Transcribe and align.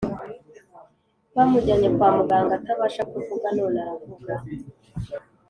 Bamujyanye 1.35 1.87
kwa 1.95 2.09
muganga 2.17 2.53
atabasha 2.59 3.01
kuvuga 3.11 3.47
none 3.57 3.77
aravuga 3.83 4.33